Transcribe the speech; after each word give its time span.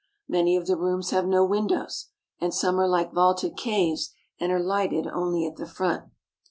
Many 0.27 0.55
of 0.57 0.65
the 0.65 0.77
rooms 0.77 1.11
have 1.11 1.27
no 1.27 1.45
windows, 1.45 2.07
and 2.39 2.51
some 2.55 2.79
are 2.79 2.87
like 2.87 3.13
vaulted 3.13 3.55
caves 3.55 4.15
and 4.39 4.51
are 4.51 4.59
lighted 4.59 5.05
only 5.05 5.45
at 5.45 5.57
the 5.57 5.67
front. 5.67 6.05